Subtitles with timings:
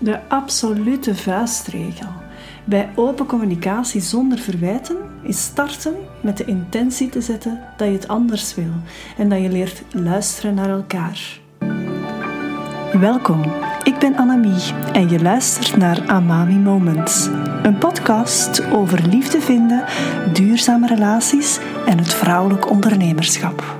[0.00, 2.08] De absolute vuistregel
[2.64, 8.08] bij open communicatie zonder verwijten is starten met de intentie te zetten dat je het
[8.08, 8.72] anders wil
[9.16, 11.40] en dat je leert luisteren naar elkaar.
[12.92, 13.42] Welkom,
[13.82, 17.28] ik ben Annemie en je luistert naar Amami Moments,
[17.62, 19.84] een podcast over liefde vinden,
[20.32, 23.77] duurzame relaties en het vrouwelijk ondernemerschap.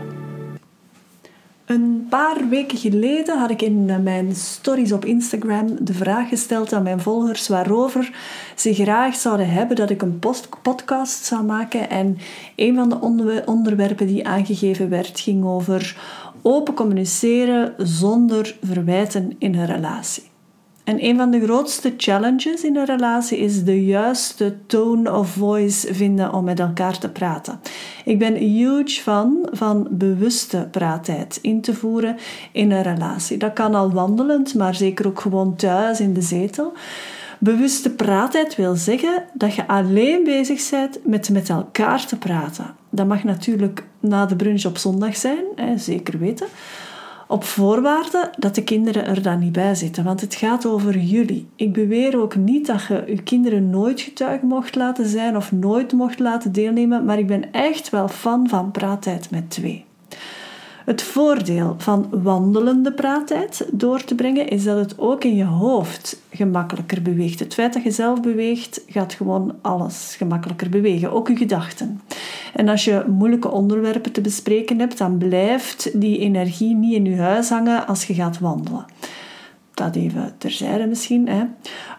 [1.69, 6.83] Een paar weken geleden had ik in mijn stories op Instagram de vraag gesteld aan
[6.83, 8.11] mijn volgers waarover
[8.57, 10.19] ze graag zouden hebben dat ik een
[10.63, 11.91] podcast zou maken.
[11.91, 12.19] En
[12.57, 15.97] een van de onderwerpen die aangegeven werd ging over
[16.43, 20.23] open communiceren zonder verwijten in een relatie.
[20.89, 25.95] En een van de grootste challenges in een relatie is de juiste tone of voice
[25.95, 27.61] vinden om met elkaar te praten.
[28.05, 32.17] Ik ben huge fan van bewuste praattijd in te voeren
[32.53, 33.37] in een relatie.
[33.37, 36.73] Dat kan al wandelend, maar zeker ook gewoon thuis in de zetel.
[37.39, 42.75] Bewuste praattijd wil zeggen dat je alleen bezig bent met met elkaar te praten.
[42.91, 45.45] Dat mag natuurlijk na de brunch op zondag zijn,
[45.77, 46.47] zeker weten.
[47.29, 51.47] Op voorwaarde dat de kinderen er dan niet bij zitten, want het gaat over jullie.
[51.57, 55.93] Ik beweer ook niet dat je je kinderen nooit getuige mocht laten zijn of nooit
[55.93, 59.85] mocht laten deelnemen, maar ik ben echt wel fan van praattijd met twee.
[60.89, 66.23] Het voordeel van wandelende praattijd door te brengen is dat het ook in je hoofd
[66.31, 67.39] gemakkelijker beweegt.
[67.39, 72.01] Het feit dat je zelf beweegt, gaat gewoon alles gemakkelijker bewegen, ook je gedachten.
[72.55, 77.17] En als je moeilijke onderwerpen te bespreken hebt, dan blijft die energie niet in je
[77.17, 78.85] huis hangen als je gaat wandelen.
[79.75, 81.29] Dat even terzijde misschien.
[81.29, 81.45] Hè.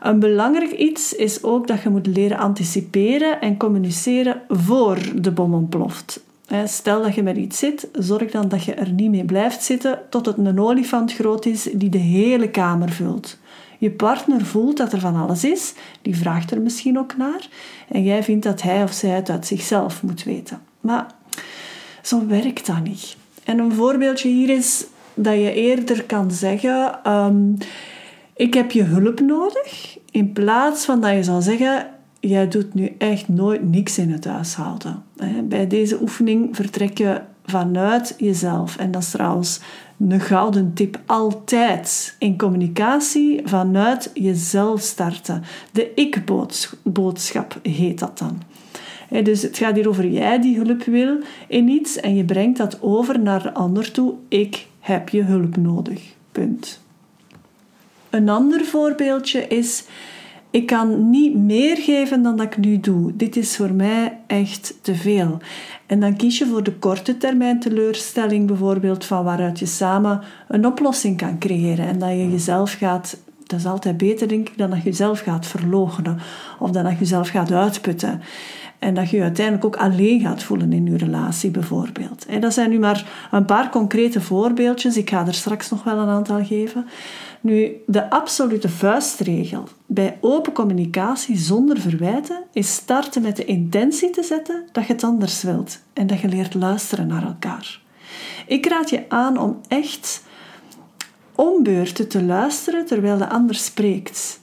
[0.02, 5.54] Een belangrijk iets is ook dat je moet leren anticiperen en communiceren voor de bom
[5.54, 6.28] ontploft.
[6.66, 10.00] Stel dat je met iets zit, zorg dan dat je er niet mee blijft zitten
[10.10, 13.38] tot het een olifant groot is die de hele kamer vult.
[13.78, 17.48] Je partner voelt dat er van alles is, die vraagt er misschien ook naar
[17.88, 20.62] en jij vindt dat hij of zij het uit zichzelf moet weten.
[20.80, 21.06] Maar
[22.02, 23.18] zo werkt dat niet.
[23.44, 27.54] En een voorbeeldje hier is dat je eerder kan zeggen: ehm,
[28.34, 31.88] Ik heb je hulp nodig, in plaats van dat je zou zeggen:
[32.20, 35.04] jij doet nu echt nooit niks in het huishouden.
[35.44, 38.78] Bij deze oefening vertrek je vanuit jezelf.
[38.78, 39.60] En dat is trouwens
[40.10, 42.16] een gouden tip altijd.
[42.20, 45.44] In communicatie vanuit jezelf starten.
[45.72, 48.42] De ik-boodschap heet dat dan.
[49.24, 52.82] Dus het gaat hier over jij die hulp wil in iets en je brengt dat
[52.82, 54.14] over naar de ander toe.
[54.28, 56.02] Ik heb je hulp nodig.
[56.32, 56.82] Punt.
[58.10, 59.84] Een ander voorbeeldje is
[60.52, 63.16] ik kan niet meer geven dan dat ik nu doe.
[63.16, 65.38] Dit is voor mij echt te veel.
[65.86, 70.66] En dan kies je voor de korte termijn teleurstelling, bijvoorbeeld van waaruit je samen een
[70.66, 71.88] oplossing kan creëren.
[71.88, 75.20] En dat je jezelf gaat, dat is altijd beter denk ik, dan dat je jezelf
[75.20, 76.18] gaat verloochenen
[76.60, 78.22] of dan dat je jezelf gaat uitputten.
[78.80, 82.26] En dat je je uiteindelijk ook alleen gaat voelen in je relatie, bijvoorbeeld.
[82.26, 84.98] En dat zijn nu maar een paar concrete voorbeeldjes.
[84.98, 86.86] Ik ga er straks nog wel een aantal geven.
[87.42, 94.24] Nu, de absolute vuistregel bij open communicatie zonder verwijten is starten met de intentie te
[94.24, 97.82] zetten dat je het anders wilt en dat je leert luisteren naar elkaar.
[98.48, 100.24] Ik raad je aan om echt
[101.36, 104.40] ombeurten te luisteren terwijl de ander spreekt.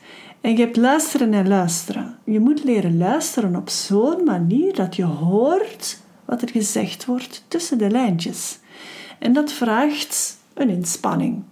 [0.46, 2.18] En je hebt luisteren en luisteren.
[2.24, 7.78] Je moet leren luisteren op zo'n manier dat je hoort wat er gezegd wordt tussen
[7.78, 8.58] de lijntjes.
[9.18, 11.42] En dat vraagt een inspanning.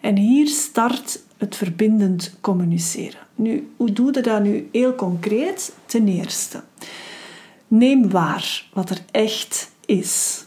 [0.00, 3.20] En hier start het verbindend communiceren.
[3.34, 5.74] Nu, hoe doe je dat nu heel concreet?
[5.86, 6.62] Ten eerste,
[7.68, 10.44] neem waar wat er echt is.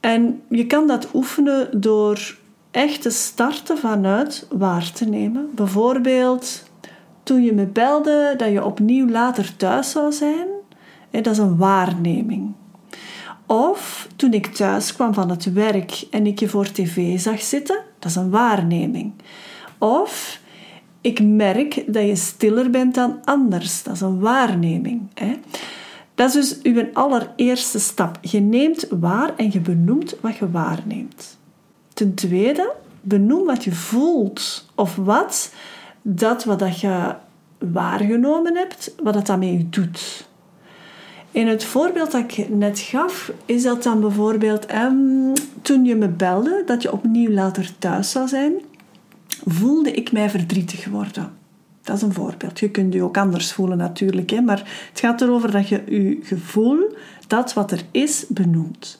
[0.00, 2.38] En je kan dat oefenen door
[2.70, 5.50] echt te starten vanuit waar te nemen.
[5.54, 6.69] Bijvoorbeeld,
[7.30, 10.46] toen je me belde dat je opnieuw later thuis zou zijn,
[11.10, 12.52] dat is een waarneming.
[13.46, 17.80] Of toen ik thuis kwam van het werk en ik je voor tv zag zitten,
[17.98, 19.12] dat is een waarneming.
[19.78, 20.40] Of
[21.00, 25.00] ik merk dat je stiller bent dan anders, dat is een waarneming.
[26.14, 28.18] Dat is dus uw allereerste stap.
[28.20, 31.38] Je neemt waar en je benoemt wat je waarneemt.
[31.92, 35.52] Ten tweede, benoem wat je voelt of wat
[36.02, 37.14] dat wat dat je
[37.58, 40.28] waargenomen hebt, wat dat daarmee je doet.
[41.30, 45.32] In het voorbeeld dat ik net gaf, is dat dan bijvoorbeeld um,
[45.62, 48.52] toen je me belde dat je opnieuw later thuis zou zijn,
[49.46, 51.32] voelde ik mij verdrietig worden.
[51.82, 52.60] Dat is een voorbeeld.
[52.60, 54.40] Je kunt je ook anders voelen natuurlijk, hè?
[54.40, 56.94] maar het gaat erover dat je je gevoel,
[57.26, 58.98] dat wat er is, benoemt.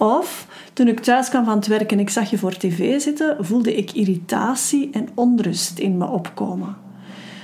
[0.00, 3.36] Of toen ik thuis kwam van het werk en ik zag je voor tv zitten,
[3.44, 6.76] voelde ik irritatie en onrust in me opkomen.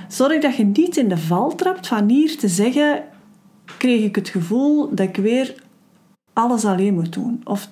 [0.09, 3.03] Zorg dat je niet in de val trapt van hier te zeggen,
[3.79, 5.55] kreeg ik het gevoel dat ik weer
[6.33, 7.41] alles alleen moet doen.
[7.45, 7.71] Of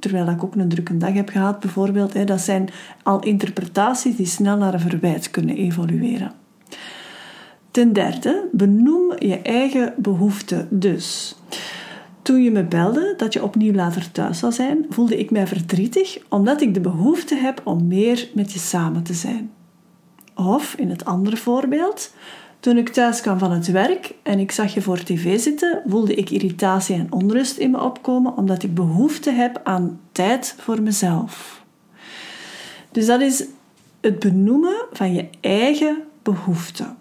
[0.00, 2.12] terwijl ik ook een drukke dag heb gehad, bijvoorbeeld.
[2.12, 2.68] Hè, dat zijn
[3.02, 6.32] al interpretaties die snel naar een verwijt kunnen evolueren.
[7.70, 11.36] Ten derde, benoem je eigen behoeften dus.
[12.26, 16.18] Toen je me belde dat je opnieuw later thuis zou zijn, voelde ik mij verdrietig
[16.28, 19.52] omdat ik de behoefte heb om meer met je samen te zijn.
[20.34, 22.14] Of in het andere voorbeeld,
[22.60, 26.14] toen ik thuis kwam van het werk en ik zag je voor tv zitten, voelde
[26.14, 31.62] ik irritatie en onrust in me opkomen omdat ik behoefte heb aan tijd voor mezelf.
[32.90, 33.44] Dus dat is
[34.00, 36.96] het benoemen van je eigen behoeften.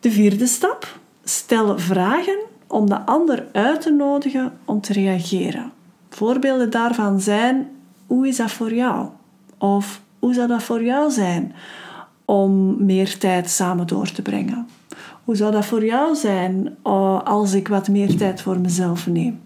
[0.00, 5.72] De vierde stap: stel vragen om de ander uit te nodigen om te reageren.
[6.08, 7.68] Voorbeelden daarvan zijn:
[8.06, 9.08] hoe is dat voor jou?
[9.58, 11.54] Of hoe zou dat voor jou zijn?
[12.24, 14.68] om meer tijd samen door te brengen?
[15.24, 19.40] Hoe zou dat voor jou zijn uh, als ik wat meer tijd voor mezelf neem?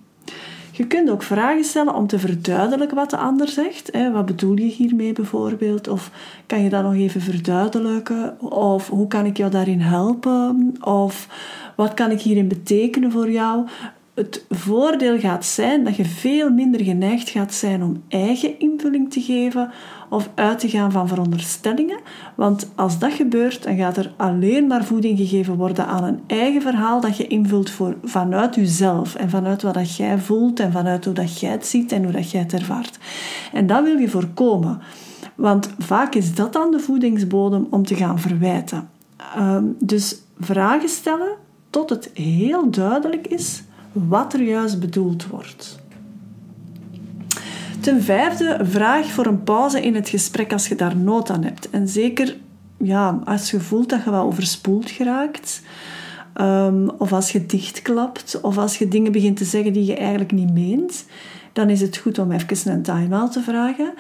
[0.76, 3.90] Je kunt ook vragen stellen om te verduidelijken wat de ander zegt.
[4.12, 5.88] Wat bedoel je hiermee bijvoorbeeld?
[5.88, 6.10] Of
[6.46, 8.40] kan je dat nog even verduidelijken?
[8.50, 10.74] Of hoe kan ik jou daarin helpen?
[10.80, 11.28] Of
[11.76, 13.66] wat kan ik hierin betekenen voor jou?
[14.16, 19.20] Het voordeel gaat zijn dat je veel minder geneigd gaat zijn om eigen invulling te
[19.20, 19.70] geven
[20.10, 21.98] of uit te gaan van veronderstellingen.
[22.34, 26.62] Want als dat gebeurt, dan gaat er alleen maar voeding gegeven worden aan een eigen
[26.62, 31.04] verhaal dat je invult voor, vanuit jezelf en vanuit wat dat jij voelt en vanuit
[31.04, 32.98] hoe dat jij het ziet en hoe dat jij het ervaart.
[33.52, 34.80] En dat wil je voorkomen.
[35.34, 38.88] Want vaak is dat dan de voedingsbodem om te gaan verwijten.
[39.16, 41.34] Ehm, dus vragen stellen
[41.70, 43.64] tot het heel duidelijk is
[44.08, 45.78] wat er juist bedoeld wordt.
[47.80, 51.70] Ten vijfde, vraag voor een pauze in het gesprek als je daar nood aan hebt.
[51.70, 52.36] En zeker
[52.76, 55.62] ja, als je voelt dat je wel overspoeld geraakt,
[56.40, 60.32] um, of als je dichtklapt, of als je dingen begint te zeggen die je eigenlijk
[60.32, 61.04] niet meent,
[61.52, 63.92] dan is het goed om even een time-out te vragen.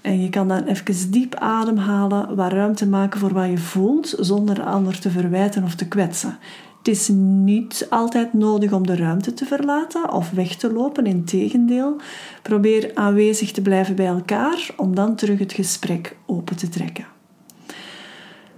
[0.00, 4.54] En je kan dan even diep ademhalen, wat ruimte maken voor wat je voelt, zonder
[4.54, 6.38] de ander te verwijten of te kwetsen.
[6.84, 11.06] Het is niet altijd nodig om de ruimte te verlaten of weg te lopen.
[11.06, 11.96] Integendeel,
[12.42, 17.06] probeer aanwezig te blijven bij elkaar om dan terug het gesprek open te trekken.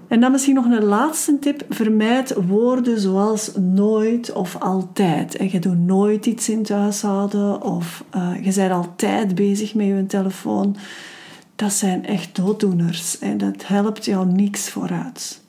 [0.09, 1.65] En dan misschien nog een laatste tip.
[1.69, 5.37] Vermijd woorden zoals nooit of altijd.
[5.37, 9.87] En je doet nooit iets in het huishouden of uh, je bent altijd bezig met
[9.87, 10.77] je telefoon.
[11.57, 15.45] Dat zijn echt dooddoeners en dat helpt jou niks vooruit.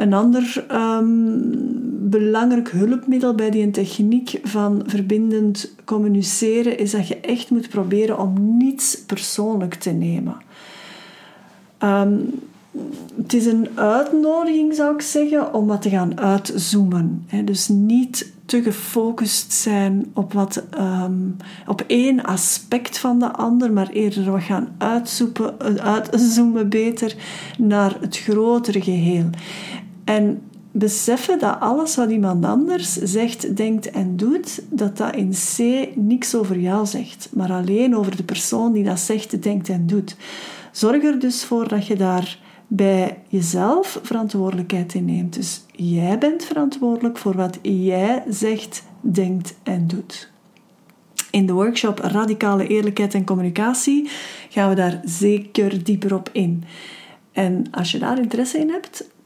[0.00, 7.50] Een ander um, belangrijk hulpmiddel bij die techniek van verbindend communiceren is dat je echt
[7.50, 10.36] moet proberen om niets persoonlijk te nemen.
[11.78, 12.14] Ehm,
[13.16, 17.26] het is een uitnodiging, zou ik zeggen, om wat te gaan uitzoomen.
[17.44, 21.12] Dus niet te gefocust zijn op, wat, ehm,
[21.66, 27.14] op één aspect van de ander, maar eerder wat gaan uitzoomen beter
[27.58, 29.30] naar het grotere geheel.
[30.10, 30.42] En
[30.72, 35.58] beseffen dat alles wat iemand anders zegt, denkt en doet, dat dat in C
[35.96, 40.16] niks over jou zegt, maar alleen over de persoon die dat zegt, denkt en doet.
[40.72, 45.34] Zorg er dus voor dat je daar bij jezelf verantwoordelijkheid in neemt.
[45.34, 50.30] Dus jij bent verantwoordelijk voor wat jij zegt, denkt en doet.
[51.30, 54.08] In de workshop Radicale Eerlijkheid en Communicatie
[54.48, 56.64] gaan we daar zeker dieper op in.
[57.32, 59.10] En als je daar interesse in hebt,